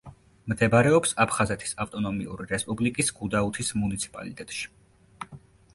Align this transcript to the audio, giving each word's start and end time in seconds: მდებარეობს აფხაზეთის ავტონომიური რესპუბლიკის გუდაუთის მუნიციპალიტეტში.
მდებარეობს 0.51 1.13
აფხაზეთის 1.25 1.75
ავტონომიური 1.85 2.49
რესპუბლიკის 2.53 3.13
გუდაუთის 3.21 3.71
მუნიციპალიტეტში. 3.85 4.71